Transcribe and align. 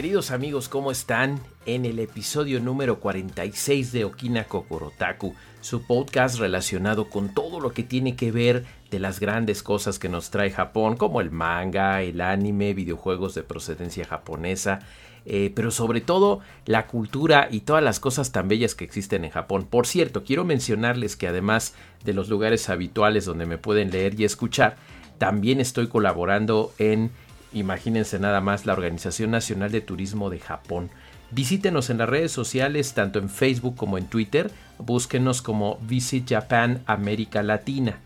Queridos 0.00 0.30
amigos, 0.30 0.70
¿cómo 0.70 0.90
están? 0.90 1.40
En 1.66 1.84
el 1.84 1.98
episodio 1.98 2.58
número 2.58 3.00
46 3.00 3.92
de 3.92 4.06
Okina 4.06 4.44
Kokorotaku, 4.44 5.34
su 5.60 5.82
podcast 5.82 6.38
relacionado 6.38 7.10
con 7.10 7.34
todo 7.34 7.60
lo 7.60 7.72
que 7.72 7.82
tiene 7.82 8.16
que 8.16 8.32
ver 8.32 8.64
de 8.90 8.98
las 8.98 9.20
grandes 9.20 9.62
cosas 9.62 9.98
que 9.98 10.08
nos 10.08 10.30
trae 10.30 10.52
Japón, 10.52 10.96
como 10.96 11.20
el 11.20 11.30
manga, 11.30 12.00
el 12.00 12.22
anime, 12.22 12.72
videojuegos 12.72 13.34
de 13.34 13.42
procedencia 13.42 14.06
japonesa, 14.06 14.78
eh, 15.26 15.52
pero 15.54 15.70
sobre 15.70 16.00
todo 16.00 16.40
la 16.64 16.86
cultura 16.86 17.48
y 17.50 17.60
todas 17.60 17.84
las 17.84 18.00
cosas 18.00 18.32
tan 18.32 18.48
bellas 18.48 18.74
que 18.74 18.86
existen 18.86 19.26
en 19.26 19.32
Japón. 19.32 19.66
Por 19.68 19.86
cierto, 19.86 20.24
quiero 20.24 20.46
mencionarles 20.46 21.14
que 21.14 21.28
además 21.28 21.74
de 22.06 22.14
los 22.14 22.30
lugares 22.30 22.70
habituales 22.70 23.26
donde 23.26 23.44
me 23.44 23.58
pueden 23.58 23.90
leer 23.90 24.18
y 24.18 24.24
escuchar, 24.24 24.76
también 25.18 25.60
estoy 25.60 25.88
colaborando 25.88 26.72
en 26.78 27.10
Imagínense 27.52 28.18
nada 28.18 28.40
más 28.40 28.66
la 28.66 28.74
Organización 28.74 29.30
Nacional 29.32 29.72
de 29.72 29.80
Turismo 29.80 30.30
de 30.30 30.38
Japón. 30.38 30.90
Visítenos 31.32 31.90
en 31.90 31.98
las 31.98 32.08
redes 32.08 32.32
sociales, 32.32 32.92
tanto 32.94 33.18
en 33.18 33.28
Facebook 33.28 33.76
como 33.76 33.98
en 33.98 34.06
Twitter. 34.06 34.50
Búsquenos 34.78 35.42
como 35.42 35.78
Visit 35.82 36.28
Japan 36.28 36.82
América 36.86 37.42
Latina. 37.42 37.98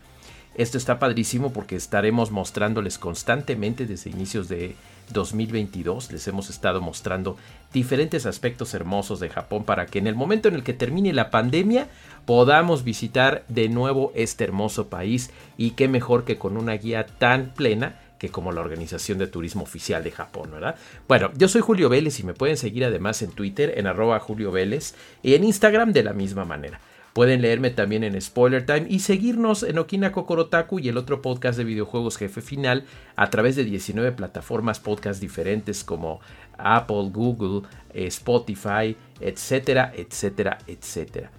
Esto 0.55 0.77
está 0.77 0.99
padrísimo 0.99 1.51
porque 1.51 1.75
estaremos 1.75 2.31
mostrándoles 2.31 2.97
constantemente 2.97 3.85
desde 3.85 4.09
inicios 4.09 4.47
de 4.47 4.75
2022. 5.11 6.11
Les 6.11 6.27
hemos 6.27 6.49
estado 6.49 6.81
mostrando 6.81 7.37
diferentes 7.73 8.25
aspectos 8.25 8.73
hermosos 8.73 9.19
de 9.19 9.29
Japón 9.29 9.65
para 9.65 9.85
que 9.85 9.99
en 9.99 10.07
el 10.07 10.15
momento 10.15 10.47
en 10.47 10.55
el 10.55 10.63
que 10.63 10.73
termine 10.73 11.11
la 11.13 11.29
pandemia 11.29 11.89
podamos 12.25 12.83
visitar 12.83 13.43
de 13.49 13.69
nuevo 13.69 14.11
este 14.15 14.45
hermoso 14.45 14.87
país 14.87 15.29
y 15.57 15.71
qué 15.71 15.87
mejor 15.87 16.23
que 16.23 16.37
con 16.37 16.57
una 16.57 16.73
guía 16.73 17.05
tan 17.05 17.51
plena 17.53 17.99
que 18.19 18.29
como 18.29 18.51
la 18.51 18.61
Organización 18.61 19.17
de 19.17 19.27
Turismo 19.27 19.63
Oficial 19.63 20.03
de 20.03 20.11
Japón, 20.11 20.51
¿verdad? 20.51 20.75
Bueno, 21.07 21.31
yo 21.37 21.47
soy 21.47 21.61
Julio 21.61 21.89
Vélez 21.89 22.19
y 22.19 22.23
me 22.23 22.33
pueden 22.33 22.57
seguir 22.57 22.85
además 22.85 23.21
en 23.21 23.31
Twitter 23.31 23.73
en 23.77 23.87
arroba 23.87 24.19
Julio 24.19 24.51
Vélez 24.51 24.95
y 25.23 25.35
en 25.35 25.43
Instagram 25.43 25.93
de 25.93 26.03
la 26.03 26.13
misma 26.13 26.45
manera. 26.45 26.79
Pueden 27.15 27.41
leerme 27.41 27.69
también 27.69 28.03
en 28.03 28.19
Spoiler 28.21 28.65
Time 28.65 28.87
y 28.89 28.99
seguirnos 28.99 29.63
en 29.63 29.79
Okina 29.79 30.11
Kokorotaku 30.11 30.79
y 30.79 30.89
el 30.89 30.97
otro 30.97 31.21
podcast 31.21 31.57
de 31.57 31.63
videojuegos 31.63 32.17
Jefe 32.17 32.41
Final 32.41 32.83
a 33.15 33.29
través 33.29 33.55
de 33.55 33.63
19 33.63 34.11
plataformas 34.11 34.81
podcast 34.81 35.21
diferentes 35.21 35.85
como 35.85 36.19
Apple, 36.57 37.11
Google, 37.13 37.69
eh, 37.93 38.07
Spotify, 38.07 38.97
etcétera, 39.21 39.93
etcétera, 39.95 40.57
etcétera. 40.67 41.31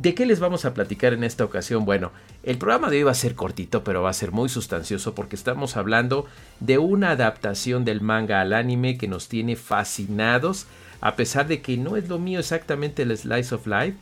¿De 0.00 0.14
qué 0.14 0.24
les 0.24 0.40
vamos 0.40 0.64
a 0.64 0.72
platicar 0.72 1.12
en 1.12 1.24
esta 1.24 1.44
ocasión? 1.44 1.84
Bueno, 1.84 2.10
el 2.42 2.56
programa 2.56 2.88
de 2.88 2.96
hoy 2.96 3.02
va 3.02 3.10
a 3.10 3.14
ser 3.14 3.34
cortito, 3.34 3.84
pero 3.84 4.00
va 4.00 4.08
a 4.08 4.14
ser 4.14 4.32
muy 4.32 4.48
sustancioso 4.48 5.14
porque 5.14 5.36
estamos 5.36 5.76
hablando 5.76 6.26
de 6.58 6.78
una 6.78 7.10
adaptación 7.10 7.84
del 7.84 8.00
manga 8.00 8.40
al 8.40 8.54
anime 8.54 8.96
que 8.96 9.08
nos 9.08 9.28
tiene 9.28 9.56
fascinados, 9.56 10.64
a 11.02 11.16
pesar 11.16 11.48
de 11.48 11.60
que 11.60 11.76
no 11.76 11.98
es 11.98 12.08
lo 12.08 12.18
mío 12.18 12.40
exactamente 12.40 13.02
el 13.02 13.14
slice 13.14 13.54
of 13.54 13.66
life, 13.66 13.98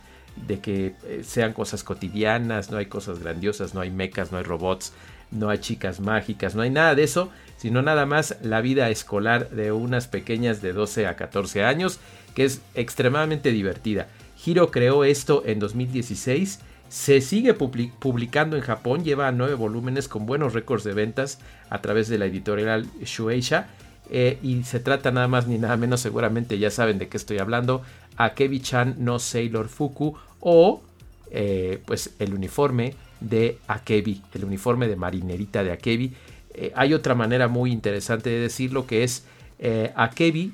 de 0.47 0.61
que 0.61 0.95
eh, 1.03 1.21
sean 1.25 1.51
cosas 1.51 1.83
cotidianas, 1.83 2.71
no 2.71 2.77
hay 2.77 2.85
cosas 2.85 3.19
grandiosas, 3.19 3.73
no 3.73 3.81
hay 3.81 3.91
mechas, 3.91 4.31
no 4.31 4.37
hay 4.37 4.45
robots, 4.45 4.93
no 5.31 5.49
hay 5.49 5.57
chicas 5.57 5.99
mágicas, 5.99 6.55
no 6.55 6.61
hay 6.61 6.69
nada 6.69 6.95
de 6.95 7.03
eso, 7.03 7.29
sino 7.57 7.81
nada 7.81 8.05
más 8.05 8.37
la 8.41 8.61
vida 8.61 8.89
escolar 8.89 9.49
de 9.49 9.73
unas 9.73 10.07
pequeñas 10.07 10.61
de 10.61 10.71
12 10.71 11.07
a 11.07 11.17
14 11.17 11.65
años, 11.65 11.99
que 12.35 12.45
es 12.45 12.61
extremadamente 12.73 13.51
divertida. 13.51 14.07
Hiro 14.45 14.71
creó 14.71 15.03
esto 15.03 15.43
en 15.45 15.59
2016 15.59 16.59
se 16.89 17.21
sigue 17.21 17.53
publicando 17.53 18.57
en 18.57 18.63
Japón, 18.63 19.03
lleva 19.03 19.31
nueve 19.31 19.53
volúmenes 19.53 20.07
con 20.07 20.25
buenos 20.25 20.53
récords 20.53 20.83
de 20.83 20.93
ventas 20.93 21.37
a 21.69 21.81
través 21.81 22.09
de 22.09 22.17
la 22.17 22.25
editorial 22.25 22.87
Shueisha. 23.03 23.67
Eh, 24.09 24.39
y 24.41 24.63
se 24.63 24.79
trata 24.79 25.11
nada 25.11 25.27
más 25.27 25.45
ni 25.47 25.59
nada 25.59 25.77
menos, 25.77 26.01
seguramente 26.01 26.57
ya 26.57 26.71
saben 26.71 26.97
de 26.97 27.07
qué 27.07 27.17
estoy 27.17 27.37
hablando, 27.37 27.83
Akebi-chan 28.17 28.95
no 28.97 29.19
Sailor 29.19 29.69
Fuku 29.69 30.15
o 30.39 30.81
eh, 31.29 31.79
pues 31.85 32.15
el 32.17 32.33
uniforme 32.33 32.95
de 33.19 33.59
Akebi, 33.67 34.23
el 34.33 34.45
uniforme 34.45 34.87
de 34.87 34.95
marinerita 34.95 35.63
de 35.63 35.71
Akebi. 35.71 36.15
Eh, 36.55 36.71
hay 36.75 36.95
otra 36.95 37.13
manera 37.13 37.47
muy 37.47 37.71
interesante 37.71 38.31
de 38.31 38.39
decirlo 38.39 38.87
que 38.87 39.03
es 39.03 39.25
Akebi 39.95 40.53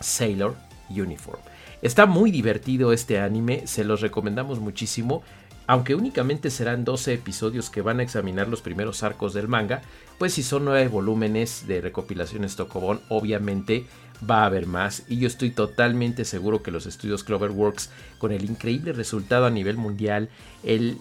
Sailor 0.00 0.54
Uniform. 0.90 1.40
Está 1.82 2.06
muy 2.06 2.30
divertido 2.30 2.92
este 2.92 3.18
anime, 3.18 3.66
se 3.66 3.84
los 3.84 4.00
recomendamos 4.00 4.60
muchísimo 4.60 5.22
aunque 5.66 5.94
únicamente 5.94 6.50
serán 6.50 6.84
12 6.84 7.14
episodios 7.14 7.70
que 7.70 7.82
van 7.82 8.00
a 8.00 8.02
examinar 8.02 8.48
los 8.48 8.62
primeros 8.62 9.02
arcos 9.02 9.34
del 9.34 9.48
manga, 9.48 9.82
pues 10.18 10.34
si 10.34 10.42
son 10.42 10.64
9 10.64 10.88
volúmenes 10.88 11.66
de 11.66 11.80
recopilaciones 11.80 12.56
Tokobon, 12.56 13.00
obviamente 13.08 13.86
va 14.28 14.42
a 14.42 14.46
haber 14.46 14.66
más 14.66 15.02
y 15.08 15.18
yo 15.18 15.26
estoy 15.26 15.50
totalmente 15.50 16.24
seguro 16.24 16.62
que 16.62 16.70
los 16.70 16.86
estudios 16.86 17.22
Cloverworks 17.22 17.90
con 18.18 18.32
el 18.32 18.44
increíble 18.44 18.92
resultado 18.92 19.44
a 19.44 19.50
nivel 19.50 19.76
mundial, 19.76 20.30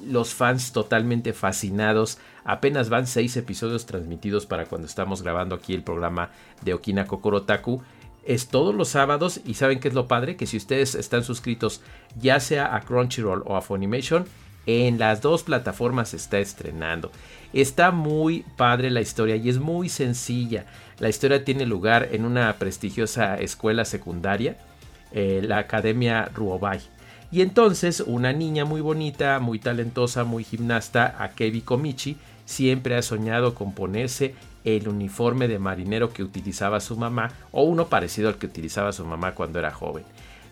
los 0.08 0.34
fans 0.34 0.74
totalmente 0.74 1.31
fascinados, 1.31 2.18
apenas 2.44 2.90
van 2.90 3.08
6 3.08 3.38
episodios 3.38 3.85
transmitidos 3.85 4.46
para 4.46 4.66
cuando 4.66 4.88
estamos 4.88 5.22
grabando 5.22 5.56
aquí 5.56 5.74
el 5.74 5.84
programa 5.84 6.31
de 6.64 6.74
Okina 6.74 7.06
Kokorotaku, 7.06 7.81
es 8.25 8.47
todos 8.47 8.74
los 8.74 8.90
sábados 8.90 9.40
y 9.46 9.53
saben 9.53 9.80
qué 9.80 9.88
es 9.88 9.94
lo 9.94 10.08
padre, 10.08 10.36
que 10.36 10.47
si 10.47 10.58
ustedes 10.58 10.96
están 10.96 11.24
suscritos 11.24 11.81
ya 12.19 12.40
sea 12.40 12.75
a 12.75 12.81
Crunchyroll 12.81 13.44
o 13.46 13.56
a 13.56 13.62
Funimation, 13.62 14.25
en 14.66 14.97
las 14.97 15.22
dos 15.22 15.44
plataformas 15.44 16.13
está 16.13 16.40
estrenando. 16.40 17.12
Está 17.53 17.91
muy 17.91 18.44
padre 18.58 18.90
la 18.90 19.02
historia 19.02 19.35
y 19.35 19.50
es 19.50 19.59
muy 19.59 19.90
sencilla. 19.90 20.66
La 21.00 21.09
historia 21.09 21.46
tiene 21.46 21.66
lugar 21.66 22.09
en 22.12 22.25
una 22.25 22.52
prestigiosa 22.53 23.35
escuela 23.38 23.85
secundaria, 23.85 24.58
eh, 25.12 25.41
la 25.44 25.59
Academia 25.59 26.30
Ruobai. 26.34 26.81
Y 27.31 27.41
entonces 27.41 28.02
una 28.02 28.34
niña 28.34 28.66
muy 28.66 28.81
bonita, 28.81 29.40
muy 29.40 29.59
talentosa, 29.59 30.24
muy 30.24 30.44
gimnasta, 30.44 31.16
Akebi 31.19 31.62
Komichi, 31.62 32.18
siempre 32.46 32.96
ha 32.96 33.02
soñado 33.02 33.56
con 33.56 33.74
ponerse 33.74 34.35
el 34.66 34.88
uniforme 34.90 35.48
de 35.48 35.59
marinero 35.59 36.12
que 36.12 36.24
utilizaba 36.24 36.81
su 36.81 36.98
mamá 36.98 37.31
o 37.52 37.64
uno 37.64 37.88
parecido 37.88 38.28
al 38.28 38.38
que 38.38 38.48
utilizaba 38.48 38.92
su 38.92 39.06
mamá 39.06 39.34
cuando 39.34 39.59
era 39.59 39.72
joven. 39.72 40.03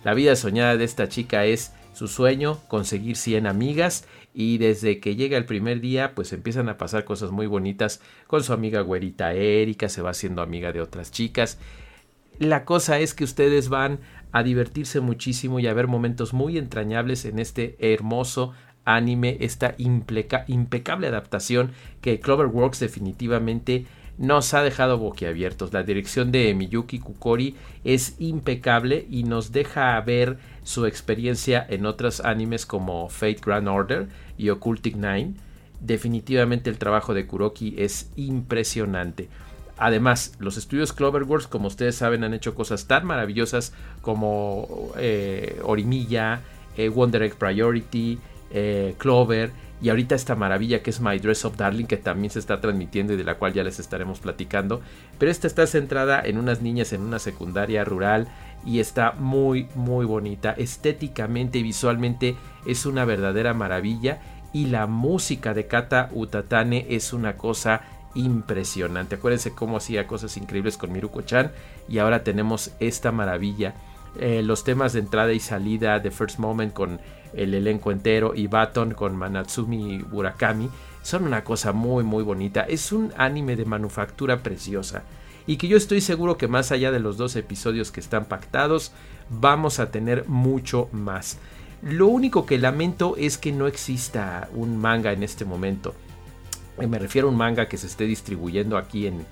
La 0.03 0.13
vida 0.13 0.35
soñada 0.35 0.78
de 0.78 0.85
esta 0.85 1.09
chica 1.09 1.46
es 1.46 1.74
su 1.94 2.07
sueño, 2.07 2.59
conseguir 2.68 3.18
100 3.18 3.47
amigas 3.47 4.06
y 4.34 4.57
desde 4.57 5.00
que 5.00 5.16
llega 5.16 5.38
el 5.38 5.46
primer 5.46 5.81
día 5.81 6.13
pues 6.16 6.34
empiezan 6.34 6.69
a 6.69 6.78
pasar 6.78 7.06
cosas 7.06 7.31
muy 7.31 7.47
bonitas 7.47 8.01
con 8.28 8.44
su 8.44 8.53
amiga 8.53 8.81
güerita 8.81 9.34
Erika, 9.34 9.90
se 9.90 10.01
va 10.01 10.12
haciendo 10.12 10.41
amiga 10.41 10.72
de 10.72 10.81
otras 10.81 11.12
chicas. 11.12 11.57
La 12.40 12.66
cosa 12.66 13.00
es 13.00 13.13
que 13.13 13.24
ustedes 13.24 13.69
van 13.69 14.00
a 14.31 14.44
divertirse 14.44 15.00
muchísimo 15.00 15.59
y 15.59 15.68
a 15.68 15.74
ver 15.74 15.88
momentos 15.88 16.34
muy 16.34 16.57
entrañables 16.57 17.25
en 17.25 17.40
este 17.40 17.78
hermoso 17.80 18.53
anime, 18.85 19.38
esta 19.40 19.75
impecable 19.78 21.07
adaptación 21.07 21.72
que 22.01 22.19
Cloverworks 22.19 22.80
definitivamente 22.80 23.85
nos 24.18 24.53
ha 24.53 24.62
dejado 24.62 24.97
boquiabiertos. 24.97 25.74
La 25.74 25.83
dirección 25.83 26.31
de 26.31 26.54
Miyuki 26.54 27.00
Kukori 27.00 27.56
es 27.83 28.15
impecable 28.19 29.07
y 29.10 29.24
nos 29.24 29.51
deja 29.51 30.00
ver 30.01 30.38
su 30.63 30.86
experiencia 30.86 31.65
en 31.69 31.86
otros 31.86 32.19
animes 32.21 32.65
como 32.65 33.10
Fate 33.10 33.42
Grand 33.44 33.68
Order 33.68 34.07
y 34.38 34.50
Occultic 34.50 34.95
Nine. 34.95 35.33
Definitivamente 35.80 36.69
el 36.69 36.77
trabajo 36.77 37.13
de 37.13 37.25
Kuroki 37.27 37.75
es 37.77 38.10
impresionante. 38.15 39.27
Además, 39.77 40.36
los 40.39 40.56
estudios 40.57 40.94
Cloverworks, 40.94 41.48
como 41.48 41.68
ustedes 41.68 41.95
saben, 41.95 42.24
han 42.24 42.33
hecho 42.33 42.56
cosas 42.56 42.88
tan 42.88 43.06
maravillosas 43.06 43.74
como 44.01 44.94
eh, 44.98 45.60
Orimilla, 45.63 46.42
eh, 46.77 46.89
Wonder 46.89 47.24
Egg 47.24 47.36
Priority, 47.36 48.19
eh, 48.51 48.95
Clover 48.98 49.51
y 49.83 49.89
ahorita 49.89 50.15
esta 50.15 50.35
maravilla 50.35 50.81
que 50.81 50.91
es 50.91 51.01
My 51.01 51.19
Dress 51.19 51.44
Up 51.44 51.57
Darling 51.57 51.85
que 51.85 51.97
también 51.97 52.31
se 52.31 52.39
está 52.39 52.62
transmitiendo 52.62 53.12
y 53.12 53.18
de 53.18 53.25
la 53.25 53.35
cual 53.35 53.51
ya 53.51 53.65
les 53.65 53.80
estaremos 53.80 54.19
platicando. 54.19 54.81
Pero 55.19 55.30
esta 55.30 55.45
está 55.45 55.68
centrada 55.68 56.21
en 56.24 56.38
unas 56.38 56.62
niñas 56.62 56.94
en 56.94 57.01
una 57.01 57.19
secundaria 57.19 57.83
rural 57.83 58.30
y 58.65 58.80
está 58.80 59.12
muy 59.12 59.68
muy 59.75 60.06
bonita. 60.06 60.51
Estéticamente 60.53 61.59
y 61.59 61.63
visualmente 61.63 62.38
es 62.65 62.85
una 62.85 63.03
verdadera 63.03 63.53
maravilla 63.53 64.21
y 64.53 64.68
la 64.68 64.88
música 64.88 65.53
de 65.53 65.68
Kata 65.68 66.09
Utatane 66.13 66.86
es 66.89 67.12
una 67.12 67.36
cosa 67.36 67.81
impresionante. 68.15 69.15
Acuérdense 69.15 69.53
cómo 69.53 69.75
hacía 69.75 70.07
cosas 70.07 70.38
increíbles 70.38 70.77
con 70.77 70.94
Miruko-chan 70.94 71.51
y 71.89 71.97
ahora 71.97 72.24
tenemos 72.24 72.71
esta 72.79 73.12
maravilla. 73.12 73.74
Eh, 74.19 74.44
los 74.44 74.63
temas 74.63 74.94
de 74.94 75.00
entrada 75.00 75.33
y 75.33 75.39
salida 75.39 76.00
de 76.00 76.12
First 76.12 76.39
Moment 76.39 76.74
con 76.74 77.00
el 77.33 77.54
elenco 77.54 77.92
entero 77.92 78.33
y 78.36 78.48
Baton 78.48 78.94
con 78.94 79.15
Manatsumi 79.15 80.06
Murakami 80.12 80.69
son 81.01 81.24
una 81.24 81.44
cosa 81.44 81.74
muy 81.74 82.04
muy 82.04 82.24
bonita. 82.24 82.62
Es 82.62 82.92
un 82.92 83.12
anime 83.18 83.56
de 83.56 83.65
manufactura 83.65 84.44
preciosa 84.44 85.04
y 85.45 85.57
que 85.57 85.68
yo 85.68 85.77
estoy 85.77 86.01
seguro 86.01 86.38
que 86.38 86.48
más 86.48 86.71
allá 86.71 86.92
de 86.92 87.00
los 87.00 87.18
dos 87.18 87.36
episodios 87.36 87.92
que 87.92 88.00
están 88.00 88.25
pactados, 88.25 88.92
vamos 89.30 89.80
a 89.80 89.92
tener 89.92 90.27
mucho 90.27 90.89
más. 90.92 91.38
Lo 91.81 92.07
único 92.07 92.45
que 92.45 92.57
lamento 92.57 93.15
es 93.18 93.38
que 93.38 93.51
no 93.51 93.68
exista 93.68 94.48
un 94.54 94.77
manga 94.77 95.12
en 95.12 95.21
este 95.21 95.44
momento. 95.44 95.94
Me 96.77 96.98
refiero 96.98 97.27
a 97.27 97.31
un 97.31 97.38
manga 97.38 97.68
que 97.68 97.77
se 97.77 97.88
esté 97.88 98.06
distribuyendo 98.06 98.77
aquí 98.77 99.07
en, 99.07 99.25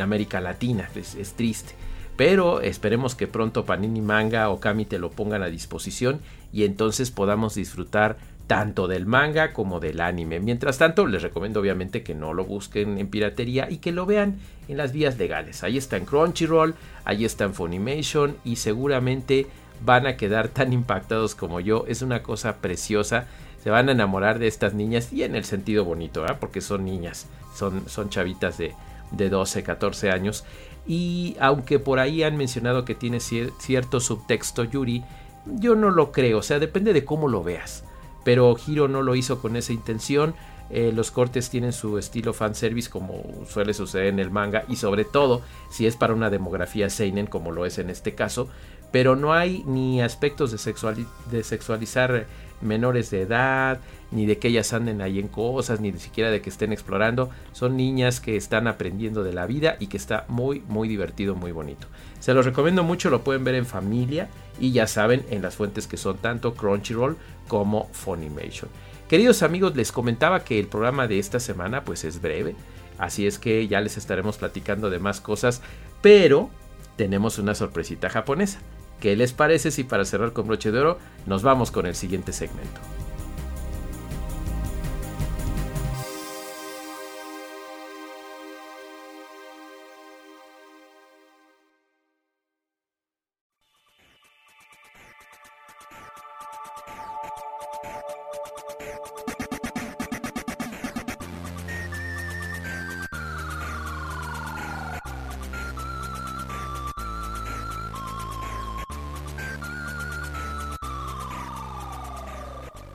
América 0.00 0.40
Latina. 0.40 0.88
Es, 0.94 1.32
triste. 1.34 1.74
Pero 2.18 2.62
esperemos 2.62 3.14
que 3.14 3.28
pronto 3.28 3.64
Panini 3.64 4.00
Manga 4.00 4.50
o 4.50 4.58
Kami 4.58 4.84
te 4.86 4.98
lo 4.98 5.12
pongan 5.12 5.44
a 5.44 5.46
disposición 5.46 6.20
y 6.52 6.64
entonces 6.64 7.12
podamos 7.12 7.54
disfrutar 7.54 8.16
tanto 8.48 8.88
del 8.88 9.06
manga 9.06 9.52
como 9.52 9.78
del 9.78 10.00
anime. 10.00 10.40
Mientras 10.40 10.78
tanto, 10.78 11.06
les 11.06 11.22
recomiendo 11.22 11.60
obviamente 11.60 12.02
que 12.02 12.16
no 12.16 12.34
lo 12.34 12.44
busquen 12.44 12.98
en 12.98 13.06
piratería 13.06 13.70
y 13.70 13.76
que 13.76 13.92
lo 13.92 14.04
vean 14.04 14.40
en 14.66 14.78
las 14.78 14.90
vías 14.90 15.16
legales. 15.16 15.62
Ahí 15.62 15.78
está 15.78 15.96
en 15.96 16.06
Crunchyroll, 16.06 16.74
ahí 17.04 17.24
está 17.24 17.44
en 17.44 17.54
Funimation 17.54 18.36
y 18.44 18.56
seguramente 18.56 19.46
van 19.84 20.08
a 20.08 20.16
quedar 20.16 20.48
tan 20.48 20.72
impactados 20.72 21.36
como 21.36 21.60
yo. 21.60 21.84
Es 21.86 22.02
una 22.02 22.24
cosa 22.24 22.56
preciosa. 22.56 23.26
Se 23.62 23.70
van 23.70 23.88
a 23.90 23.92
enamorar 23.92 24.40
de 24.40 24.48
estas 24.48 24.74
niñas 24.74 25.12
y 25.12 25.22
en 25.22 25.36
el 25.36 25.44
sentido 25.44 25.84
bonito, 25.84 26.26
porque 26.40 26.62
son 26.62 26.84
niñas, 26.84 27.28
son, 27.54 27.88
son 27.88 28.10
chavitas 28.10 28.58
de, 28.58 28.74
de 29.12 29.28
12, 29.28 29.62
14 29.62 30.10
años. 30.10 30.44
Y 30.88 31.36
aunque 31.38 31.78
por 31.78 31.98
ahí 31.98 32.22
han 32.22 32.38
mencionado 32.38 32.86
que 32.86 32.94
tiene 32.94 33.20
cierto 33.20 34.00
subtexto 34.00 34.64
Yuri, 34.64 35.04
yo 35.44 35.74
no 35.74 35.90
lo 35.90 36.10
creo, 36.12 36.38
o 36.38 36.42
sea, 36.42 36.58
depende 36.58 36.92
de 36.92 37.04
cómo 37.04 37.28
lo 37.28 37.44
veas. 37.44 37.84
Pero 38.24 38.56
Hiro 38.66 38.88
no 38.88 39.02
lo 39.02 39.14
hizo 39.14 39.40
con 39.40 39.56
esa 39.56 39.72
intención. 39.72 40.34
Eh, 40.70 40.92
los 40.94 41.10
cortes 41.10 41.48
tienen 41.50 41.72
su 41.72 41.96
estilo 41.98 42.32
fanservice 42.32 42.90
como 42.90 43.22
suele 43.48 43.72
suceder 43.72 44.08
en 44.08 44.18
el 44.18 44.30
manga 44.30 44.64
y 44.68 44.76
sobre 44.76 45.04
todo 45.04 45.40
si 45.70 45.86
es 45.86 45.96
para 45.96 46.12
una 46.12 46.28
demografía 46.28 46.90
seinen 46.90 47.26
como 47.26 47.52
lo 47.52 47.64
es 47.64 47.78
en 47.78 47.88
este 47.88 48.14
caso, 48.14 48.48
pero 48.92 49.16
no 49.16 49.32
hay 49.32 49.62
ni 49.66 50.02
aspectos 50.02 50.50
de, 50.50 51.06
de 51.30 51.42
sexualizar 51.42 52.26
menores 52.60 53.10
de 53.10 53.22
edad, 53.22 53.80
ni 54.10 54.26
de 54.26 54.38
que 54.38 54.48
ellas 54.48 54.72
anden 54.72 55.00
ahí 55.02 55.18
en 55.18 55.28
cosas, 55.28 55.80
ni 55.80 55.92
siquiera 55.98 56.30
de 56.30 56.40
que 56.40 56.50
estén 56.50 56.72
explorando. 56.72 57.30
Son 57.52 57.76
niñas 57.76 58.20
que 58.20 58.36
están 58.36 58.66
aprendiendo 58.66 59.22
de 59.22 59.32
la 59.32 59.46
vida 59.46 59.76
y 59.80 59.88
que 59.88 59.96
está 59.96 60.24
muy, 60.28 60.62
muy 60.68 60.88
divertido, 60.88 61.34
muy 61.34 61.52
bonito. 61.52 61.86
Se 62.20 62.34
los 62.34 62.46
recomiendo 62.46 62.82
mucho, 62.82 63.10
lo 63.10 63.22
pueden 63.22 63.44
ver 63.44 63.54
en 63.54 63.66
familia 63.66 64.28
y 64.60 64.72
ya 64.72 64.86
saben 64.86 65.24
en 65.30 65.42
las 65.42 65.56
fuentes 65.56 65.86
que 65.86 65.96
son 65.96 66.18
tanto 66.18 66.54
Crunchyroll 66.54 67.16
como 67.46 67.88
Funimation. 67.92 68.70
Queridos 69.08 69.42
amigos, 69.42 69.74
les 69.74 69.92
comentaba 69.92 70.44
que 70.44 70.58
el 70.58 70.66
programa 70.66 71.06
de 71.06 71.18
esta 71.18 71.40
semana 71.40 71.84
pues 71.84 72.04
es 72.04 72.20
breve, 72.20 72.54
así 72.98 73.26
es 73.26 73.38
que 73.38 73.66
ya 73.66 73.80
les 73.80 73.96
estaremos 73.96 74.36
platicando 74.36 74.90
de 74.90 74.98
más 74.98 75.20
cosas, 75.20 75.62
pero 76.02 76.50
tenemos 76.96 77.38
una 77.38 77.54
sorpresita 77.54 78.10
japonesa. 78.10 78.60
¿Qué 79.00 79.16
les 79.16 79.32
parece 79.32 79.70
si 79.70 79.84
para 79.84 80.04
cerrar 80.04 80.32
con 80.32 80.48
broche 80.48 80.72
de 80.72 80.80
oro 80.80 80.98
nos 81.26 81.42
vamos 81.42 81.70
con 81.70 81.86
el 81.86 81.94
siguiente 81.94 82.32
segmento? 82.32 82.80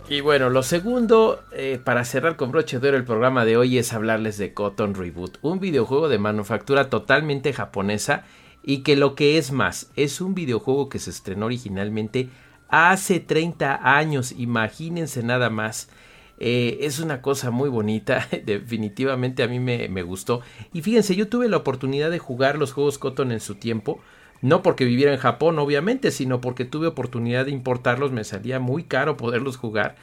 Y 0.10 0.20
bueno, 0.20 0.50
lo 0.50 0.64
segundo, 0.64 1.42
eh, 1.54 1.80
para 1.82 2.04
cerrar 2.04 2.36
con 2.36 2.52
broche 2.52 2.80
de 2.80 2.90
oro 2.90 2.98
el 2.98 3.06
programa 3.06 3.46
de 3.46 3.56
hoy, 3.56 3.78
es 3.78 3.94
hablarles 3.94 4.38
de 4.38 4.54
Cotton 4.54 4.96
Reboot, 4.96 5.38
un 5.42 5.62
videojuego 5.62 6.10
de 6.10 6.20
manufactura 6.20 6.90
totalmente 6.90 7.54
japonesa 7.54 8.26
y 8.62 8.80
que 8.80 8.98
lo 8.98 9.16
que 9.16 9.38
es 9.38 9.54
más, 9.54 9.92
es 9.96 10.20
un 10.20 10.36
videojuego 10.36 10.90
que 10.90 11.00
se 11.00 11.10
estrenó 11.10 11.46
originalmente 11.46 12.30
hace 12.68 13.22
30 13.22 13.80
años, 13.98 14.34
imagínense 14.34 15.24
nada 15.24 15.50
más. 15.50 15.90
Eh, 16.38 16.80
es 16.82 17.00
una 17.00 17.22
cosa 17.22 17.52
muy 17.52 17.70
bonita, 17.70 18.28
definitivamente 18.46 19.42
a 19.42 19.48
mí 19.48 19.60
me, 19.60 19.88
me 19.88 20.04
gustó. 20.04 20.42
Y 20.74 20.82
fíjense, 20.82 21.16
yo 21.16 21.30
tuve 21.30 21.48
la 21.48 21.58
oportunidad 21.58 22.12
de 22.12 22.20
jugar 22.20 22.58
los 22.58 22.74
juegos 22.74 22.98
Cotton 22.98 23.32
en 23.32 23.40
su 23.40 23.56
tiempo 23.56 24.02
no 24.44 24.62
porque 24.62 24.84
viviera 24.84 25.13
en 25.13 25.19
Japón, 25.19 25.57
obviamente, 25.57 26.12
sino 26.12 26.42
porque 26.42 26.66
tuve 26.66 26.88
oportunidad 26.88 27.45
de 27.45 27.51
importarlos, 27.51 28.12
me 28.12 28.25
salía 28.25 28.60
muy 28.60 28.84
caro 28.84 29.16
poderlos 29.16 29.56
jugar. 29.56 29.95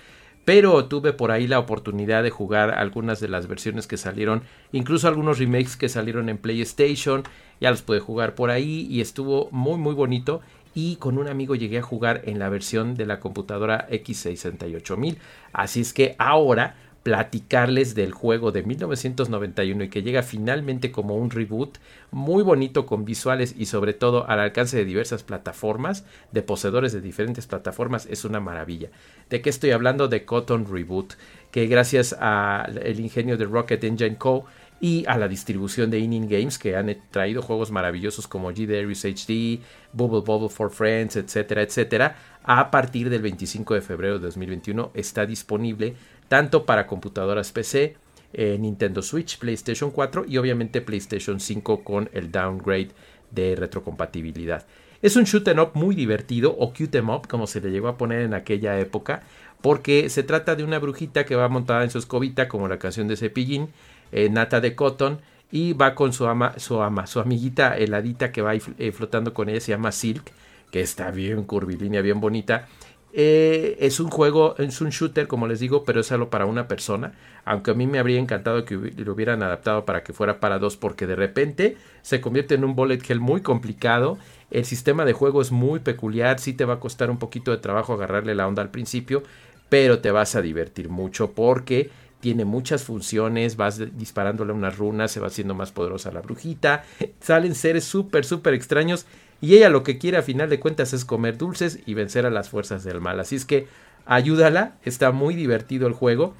Pero 0.46 0.86
tuve 0.86 1.12
por 1.12 1.30
ahí 1.30 1.46
la 1.46 1.58
oportunidad 1.58 2.22
de 2.22 2.30
jugar 2.30 2.70
algunas 2.70 3.20
de 3.20 3.28
las 3.28 3.46
versiones 3.46 3.86
que 3.86 3.98
salieron, 3.98 4.42
incluso 4.72 5.08
algunos 5.08 5.38
remakes 5.38 5.76
que 5.76 5.90
salieron 5.90 6.30
en 6.30 6.38
PlayStation, 6.38 7.22
ya 7.60 7.70
los 7.70 7.82
pude 7.82 8.00
jugar 8.00 8.34
por 8.34 8.50
ahí 8.50 8.86
y 8.90 9.02
estuvo 9.02 9.50
muy 9.50 9.76
muy 9.76 9.94
bonito 9.94 10.40
y 10.74 10.96
con 10.96 11.18
un 11.18 11.28
amigo 11.28 11.54
llegué 11.54 11.78
a 11.78 11.82
jugar 11.82 12.22
en 12.24 12.38
la 12.38 12.48
versión 12.48 12.94
de 12.94 13.04
la 13.04 13.20
computadora 13.20 13.86
X68000. 13.90 15.18
Así 15.52 15.82
es 15.82 15.92
que 15.92 16.14
ahora 16.18 16.76
platicarles 17.02 17.94
del 17.94 18.12
juego 18.12 18.52
de 18.52 18.62
1991 18.62 19.84
y 19.84 19.88
que 19.88 20.02
llega 20.02 20.22
finalmente 20.22 20.92
como 20.92 21.16
un 21.16 21.30
reboot 21.30 21.78
muy 22.10 22.42
bonito 22.42 22.84
con 22.84 23.04
visuales 23.04 23.54
y 23.56 23.66
sobre 23.66 23.94
todo 23.94 24.28
al 24.28 24.40
alcance 24.40 24.76
de 24.76 24.84
diversas 24.84 25.22
plataformas, 25.22 26.04
de 26.32 26.42
poseedores 26.42 26.92
de 26.92 27.00
diferentes 27.00 27.46
plataformas, 27.46 28.06
es 28.10 28.24
una 28.24 28.40
maravilla. 28.40 28.90
¿De 29.30 29.40
qué 29.40 29.48
estoy 29.48 29.70
hablando? 29.70 30.08
De 30.08 30.24
Cotton 30.26 30.66
Reboot, 30.70 31.14
que 31.50 31.66
gracias 31.66 32.12
al 32.12 33.00
ingenio 33.00 33.38
de 33.38 33.46
Rocket 33.46 33.82
Engine 33.82 34.18
Co 34.18 34.44
y 34.80 35.04
a 35.06 35.18
la 35.18 35.28
distribución 35.28 35.90
de 35.90 35.98
Inning 35.98 36.28
Games 36.28 36.58
que 36.58 36.74
han 36.74 36.94
traído 37.10 37.42
juegos 37.42 37.70
maravillosos 37.70 38.26
como 38.26 38.50
G 38.50 38.66
Darius 38.66 39.04
HD, 39.04 39.60
Bubble 39.92 40.22
Bubble 40.24 40.48
for 40.48 40.70
Friends, 40.70 41.16
etcétera, 41.16 41.62
etcétera. 41.62 42.16
A 42.42 42.70
partir 42.70 43.10
del 43.10 43.20
25 43.20 43.74
de 43.74 43.82
febrero 43.82 44.14
de 44.14 44.24
2021 44.26 44.90
está 44.94 45.26
disponible 45.26 45.94
tanto 46.30 46.64
para 46.64 46.86
computadoras 46.86 47.50
PC, 47.50 47.96
eh, 48.32 48.56
Nintendo 48.56 49.02
Switch, 49.02 49.36
PlayStation 49.36 49.90
4 49.90 50.26
y 50.28 50.38
obviamente 50.38 50.80
PlayStation 50.80 51.40
5 51.40 51.82
con 51.82 52.08
el 52.12 52.30
downgrade 52.30 52.90
de 53.32 53.56
retrocompatibilidad. 53.56 54.64
Es 55.02 55.16
un 55.16 55.24
shoot 55.24 55.48
em 55.48 55.58
up 55.58 55.70
muy 55.74 55.96
divertido 55.96 56.54
o 56.56 56.72
cute 56.72 56.98
em 56.98 57.10
up 57.10 57.26
como 57.26 57.48
se 57.48 57.60
le 57.60 57.72
llegó 57.72 57.88
a 57.88 57.98
poner 57.98 58.20
en 58.20 58.34
aquella 58.34 58.78
época 58.78 59.24
porque 59.60 60.08
se 60.08 60.22
trata 60.22 60.54
de 60.54 60.62
una 60.62 60.78
brujita 60.78 61.26
que 61.26 61.34
va 61.34 61.48
montada 61.48 61.82
en 61.82 61.90
su 61.90 61.98
escobita 61.98 62.46
como 62.46 62.68
la 62.68 62.78
canción 62.78 63.08
de 63.08 63.16
Cepillín, 63.16 63.70
eh, 64.12 64.28
nata 64.30 64.60
de 64.60 64.76
cotton 64.76 65.18
y 65.50 65.72
va 65.72 65.96
con 65.96 66.12
su 66.12 66.28
ama, 66.28 66.54
su 66.58 66.80
ama, 66.80 67.08
su 67.08 67.18
amiguita 67.18 67.76
heladita 67.76 68.30
que 68.30 68.42
va 68.42 68.54
eh, 68.54 68.92
flotando 68.92 69.34
con 69.34 69.48
ella 69.48 69.60
se 69.60 69.72
llama 69.72 69.90
Silk 69.90 70.30
que 70.70 70.80
está 70.80 71.10
bien 71.10 71.42
curvilínea, 71.42 72.02
bien 72.02 72.20
bonita 72.20 72.68
eh, 73.12 73.76
es 73.80 73.98
un 73.98 74.08
juego, 74.08 74.54
es 74.58 74.80
un 74.80 74.90
shooter, 74.90 75.26
como 75.26 75.46
les 75.46 75.60
digo, 75.60 75.84
pero 75.84 76.00
es 76.00 76.06
solo 76.06 76.30
para 76.30 76.46
una 76.46 76.68
persona. 76.68 77.12
Aunque 77.44 77.72
a 77.72 77.74
mí 77.74 77.86
me 77.86 77.98
habría 77.98 78.20
encantado 78.20 78.64
que 78.64 78.76
lo 78.76 79.12
hubieran 79.12 79.42
adaptado 79.42 79.84
para 79.84 80.02
que 80.04 80.12
fuera 80.12 80.38
para 80.40 80.58
dos, 80.58 80.76
porque 80.76 81.06
de 81.06 81.16
repente 81.16 81.76
se 82.02 82.20
convierte 82.20 82.54
en 82.54 82.64
un 82.64 82.76
bullet 82.76 83.00
hell 83.08 83.20
muy 83.20 83.40
complicado. 83.40 84.18
El 84.50 84.64
sistema 84.64 85.04
de 85.04 85.12
juego 85.12 85.40
es 85.42 85.50
muy 85.50 85.80
peculiar, 85.80 86.38
sí 86.38 86.52
te 86.52 86.64
va 86.64 86.74
a 86.74 86.80
costar 86.80 87.10
un 87.10 87.18
poquito 87.18 87.50
de 87.50 87.58
trabajo 87.58 87.94
agarrarle 87.94 88.34
la 88.34 88.46
onda 88.46 88.62
al 88.62 88.70
principio, 88.70 89.22
pero 89.68 90.00
te 90.00 90.10
vas 90.10 90.34
a 90.36 90.42
divertir 90.42 90.88
mucho 90.88 91.32
porque 91.32 91.90
tiene 92.20 92.44
muchas 92.44 92.84
funciones, 92.84 93.56
vas 93.56 93.80
disparándole 93.96 94.52
unas 94.52 94.76
runas, 94.76 95.10
se 95.10 95.20
va 95.20 95.28
haciendo 95.28 95.54
más 95.54 95.72
poderosa 95.72 96.12
la 96.12 96.20
brujita, 96.20 96.84
salen 97.20 97.54
seres 97.54 97.84
súper, 97.84 98.24
súper 98.24 98.54
extraños 98.54 99.06
y 99.40 99.54
ella 99.54 99.68
lo 99.70 99.82
que 99.82 99.98
quiere 99.98 100.18
a 100.18 100.22
final 100.22 100.50
de 100.50 100.60
cuentas 100.60 100.92
es 100.92 101.04
comer 101.04 101.38
dulces 101.38 101.80
y 101.86 101.94
vencer 101.94 102.26
a 102.26 102.30
las 102.30 102.48
fuerzas 102.48 102.84
del 102.84 103.00
mal. 103.00 103.20
Así 103.20 103.36
es 103.36 103.44
que 103.44 103.68
ayúdala, 104.06 104.76
está 104.84 105.12
muy 105.12 105.34
divertido 105.34 105.86
el 105.86 105.94
juego. 105.94 106.34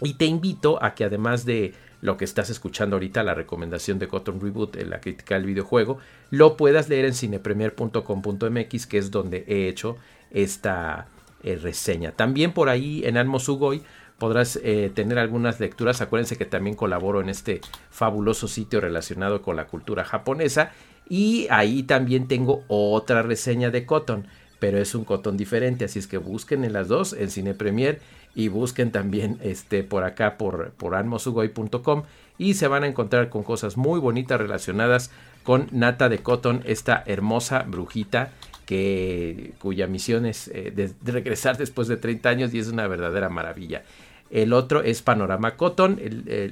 Y 0.00 0.14
te 0.14 0.26
invito 0.26 0.82
a 0.82 0.94
que 0.94 1.04
además 1.04 1.44
de 1.44 1.74
lo 2.00 2.16
que 2.16 2.24
estás 2.24 2.50
escuchando 2.50 2.96
ahorita, 2.96 3.24
la 3.24 3.34
recomendación 3.34 3.98
de 3.98 4.06
Cotton 4.06 4.40
Reboot, 4.40 4.76
en 4.76 4.90
la 4.90 5.00
crítica 5.00 5.34
del 5.34 5.46
videojuego, 5.46 5.98
lo 6.30 6.56
puedas 6.56 6.88
leer 6.88 7.06
en 7.06 7.14
cinepremier.com.mx, 7.14 8.86
que 8.86 8.98
es 8.98 9.10
donde 9.10 9.44
he 9.48 9.68
hecho 9.68 9.96
esta 10.30 11.08
eh, 11.42 11.56
reseña. 11.56 12.12
También 12.12 12.52
por 12.52 12.68
ahí 12.68 13.02
en 13.04 13.16
Almosugoi 13.16 13.82
podrás 14.18 14.58
eh, 14.62 14.90
tener 14.94 15.18
algunas 15.18 15.58
lecturas. 15.60 16.00
Acuérdense 16.00 16.36
que 16.36 16.44
también 16.44 16.76
colaboro 16.76 17.20
en 17.20 17.28
este 17.28 17.60
fabuloso 17.90 18.48
sitio 18.48 18.80
relacionado 18.80 19.42
con 19.42 19.56
la 19.56 19.66
cultura 19.66 20.04
japonesa. 20.04 20.72
Y 21.08 21.46
ahí 21.50 21.82
también 21.82 22.28
tengo 22.28 22.64
otra 22.68 23.22
reseña 23.22 23.70
de 23.70 23.86
Cotton, 23.86 24.26
pero 24.58 24.78
es 24.78 24.94
un 24.94 25.04
Cotton 25.04 25.36
diferente. 25.36 25.84
Así 25.84 25.98
es 25.98 26.06
que 26.06 26.18
busquen 26.18 26.64
en 26.64 26.72
las 26.72 26.88
dos, 26.88 27.12
en 27.12 27.30
Cine 27.30 27.54
Premier, 27.54 28.00
y 28.34 28.48
busquen 28.48 28.92
también 28.92 29.38
este, 29.42 29.82
por 29.82 30.04
acá 30.04 30.36
por, 30.38 30.70
por 30.72 30.94
anmosugoi.com 30.94 32.04
y 32.38 32.54
se 32.54 32.68
van 32.68 32.84
a 32.84 32.86
encontrar 32.86 33.30
con 33.30 33.42
cosas 33.42 33.76
muy 33.76 33.98
bonitas 33.98 34.40
relacionadas 34.40 35.10
con 35.42 35.66
Nata 35.72 36.08
de 36.08 36.18
Cotton, 36.18 36.62
esta 36.64 37.02
hermosa 37.06 37.64
brujita 37.66 38.30
que, 38.64 39.54
cuya 39.58 39.86
misión 39.86 40.26
es 40.26 40.48
eh, 40.54 40.92
regresar 41.04 41.56
después 41.56 41.88
de 41.88 41.96
30 41.96 42.28
años 42.28 42.54
y 42.54 42.58
es 42.58 42.68
una 42.68 42.86
verdadera 42.86 43.28
maravilla. 43.28 43.82
El 44.30 44.52
otro 44.52 44.82
es 44.82 45.02
Panorama 45.02 45.56
Cotton, 45.56 46.00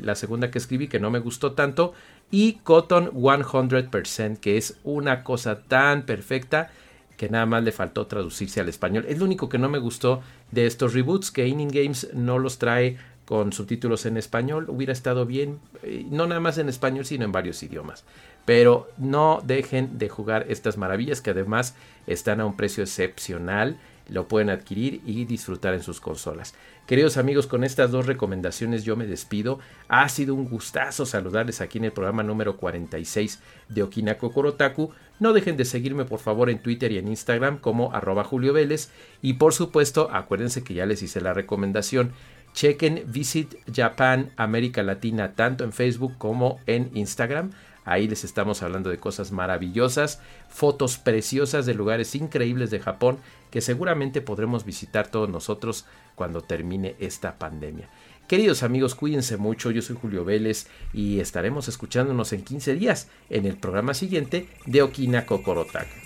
la 0.03 0.15
segunda 0.15 0.51
que 0.51 0.59
escribí 0.59 0.89
que 0.89 1.01
no 1.01 1.11
me 1.11 1.19
gustó 1.19 1.53
tanto, 1.53 1.93
y 2.31 2.55
Cotton 2.65 3.11
100%, 3.13 4.39
que 4.39 4.57
es 4.57 4.79
una 4.83 5.23
cosa 5.23 5.63
tan 5.63 6.07
perfecta 6.07 6.71
que 7.17 7.29
nada 7.29 7.47
más 7.47 7.65
le 7.65 7.73
faltó 7.73 8.07
traducirse 8.07 8.61
al 8.61 8.69
español. 8.69 9.05
Es 9.09 9.19
lo 9.19 9.25
único 9.25 9.49
que 9.49 9.59
no 9.59 9.69
me 9.69 9.79
gustó 9.79 10.23
de 10.51 10.67
estos 10.67 10.95
reboots, 10.95 11.31
que 11.31 11.47
Inning 11.47 11.71
Games 11.71 12.09
no 12.13 12.39
los 12.39 12.59
trae 12.59 12.99
con 13.25 13.53
subtítulos 13.53 14.07
en 14.07 14.17
español. 14.17 14.67
Hubiera 14.69 14.93
estado 14.93 15.27
bien, 15.27 15.59
eh, 15.83 16.07
no 16.11 16.27
nada 16.27 16.41
más 16.41 16.59
en 16.59 16.69
español, 16.69 17.05
sino 17.05 17.25
en 17.25 17.33
varios 17.33 17.63
idiomas. 17.63 18.05
Pero 18.45 18.89
no 18.99 19.43
dejen 19.45 19.99
de 19.99 20.09
jugar 20.09 20.47
estas 20.49 20.77
maravillas 20.77 21.21
que 21.21 21.31
además 21.31 21.75
están 22.07 22.41
a 22.41 22.47
un 22.47 22.57
precio 22.57 22.85
excepcional. 22.85 23.79
Lo 24.09 24.29
pueden 24.29 24.51
adquirir 24.51 25.01
y 25.05 25.25
disfrutar 25.25 25.75
en 25.75 25.83
sus 25.83 26.01
consolas. 26.01 26.55
Queridos 26.87 27.17
amigos, 27.17 27.49
con 27.49 27.65
estas 27.65 27.91
dos 27.91 28.07
recomendaciones 28.07 28.85
yo 28.85 28.95
me 28.95 29.07
despido. 29.07 29.59
Ha 29.89 30.09
sido 30.09 30.35
un 30.35 30.49
gustazo 30.49 31.05
saludarles 31.07 31.61
aquí 31.61 31.79
en 31.79 31.87
el 31.87 31.93
programa 31.93 32.23
número 32.23 32.57
46 32.57 33.41
de 33.69 33.83
Okinako 33.83 34.33
Korotaku. 34.33 34.93
No 35.19 35.33
dejen 35.33 35.57
de 35.57 35.65
seguirme 35.65 36.05
por 36.05 36.21
favor 36.21 36.51
en 36.51 36.61
Twitter 36.61 36.93
y 36.93 36.99
en 36.99 37.09
Instagram 37.09 37.59
como 37.59 37.93
arroba 37.93 38.23
Julio 38.23 38.53
Vélez. 38.53 38.91
Y 39.23 39.35
por 39.35 39.53
supuesto, 39.53 40.09
acuérdense 40.13 40.63
que 40.63 40.75
ya 40.75 40.87
les 40.87 41.03
hice 41.03 41.21
la 41.21 41.35
recomendación. 41.35 42.13
Chequen 42.57 43.05
Visit 43.07 43.55
Japan 43.71 44.31
América 44.37 44.83
Latina 44.83 45.35
tanto 45.35 45.63
en 45.63 45.75
Facebook 45.75 46.15
como 46.17 46.59
en 46.67 46.91
Instagram. 46.95 47.51
Ahí 47.85 48.09
les 48.09 48.25
estamos 48.25 48.63
hablando 48.63 48.89
de 48.89 48.97
cosas 48.97 49.31
maravillosas, 49.31 50.23
fotos 50.49 50.97
preciosas 50.97 51.67
de 51.67 51.75
lugares 51.75 52.15
increíbles 52.15 52.71
de 52.71 52.81
Japón 52.81 53.19
que 53.51 53.61
seguramente 53.61 54.23
podremos 54.23 54.65
visitar 54.65 55.07
todos 55.09 55.29
nosotros 55.29 55.85
cuando 56.15 56.41
termine 56.41 56.97
esta 56.99 57.39
pandemia. 57.39 57.91
Queridos 58.27 58.63
amigos, 58.63 58.95
cuídense 58.95 59.37
mucho, 59.37 59.71
yo 59.71 59.83
soy 59.83 59.97
Julio 60.01 60.25
Vélez 60.25 60.67
y 60.95 61.21
estaremos 61.21 61.69
escuchándonos 61.69 62.33
en 62.33 62.43
15 62.43 62.75
días 62.75 63.09
en 63.29 63.45
el 63.45 63.59
programa 63.59 63.93
siguiente 63.93 64.49
de 64.65 64.81
Okina 64.81 65.27
Kokorotaku. 65.27 66.06